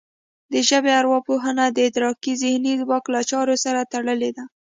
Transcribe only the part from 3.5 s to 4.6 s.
سره تړلې ده